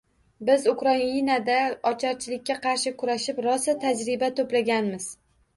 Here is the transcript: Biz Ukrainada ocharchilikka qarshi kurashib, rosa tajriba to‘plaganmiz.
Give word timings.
Biz 0.47 0.63
Ukrainada 0.71 1.57
ocharchilikka 1.91 2.57
qarshi 2.65 2.95
kurashib, 3.03 3.45
rosa 3.49 3.79
tajriba 3.85 4.35
to‘plaganmiz. 4.41 5.11